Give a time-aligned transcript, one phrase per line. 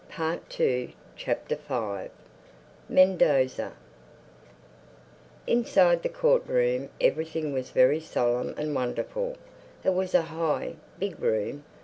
[0.09, 2.09] THE FIFTH CHAPTER
[2.89, 3.73] MENDOZA
[5.45, 9.35] INSIDE the court room everything was very solemn and wonderful.
[9.83, 11.65] It was a high, big room.